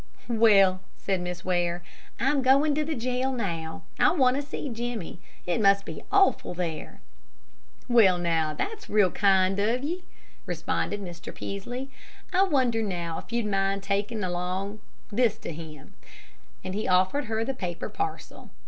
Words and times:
"Well," 0.27 0.81
said 0.97 1.21
Miss 1.21 1.45
Ware, 1.45 1.83
"I'm 2.19 2.41
going 2.41 2.73
to 2.73 2.83
the 2.83 2.95
jail 2.95 3.31
now. 3.31 3.83
I 3.99 4.11
want 4.13 4.35
to 4.35 4.41
see 4.41 4.67
Jimmie. 4.67 5.19
It 5.45 5.61
must 5.61 5.85
be 5.85 6.01
awful 6.11 6.55
there." 6.55 7.01
"Well, 7.87 8.17
now, 8.17 8.51
that's 8.55 8.89
real 8.89 9.11
kind 9.11 9.59
of 9.59 9.83
ye," 9.83 10.03
responded 10.47 11.01
Mr. 11.03 11.31
Peaslee. 11.31 11.91
"I 12.33 12.41
wonder 12.45 12.81
now 12.81 13.19
if 13.19 13.31
you'd 13.31 13.45
mind 13.45 13.83
taking 13.83 14.21
this 14.21 14.27
along 14.29 14.79
to 15.15 15.53
him," 15.53 15.93
and 16.63 16.73
he 16.73 16.87
offered 16.87 17.25
her 17.25 17.45
the 17.45 17.53
paper 17.53 17.87
parcel. 17.87 18.49